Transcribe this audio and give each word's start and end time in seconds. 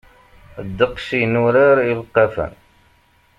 Ddeqs 0.65 1.07
i 1.19 1.21
nurar 1.33 1.77
ileqqafen. 1.91 2.53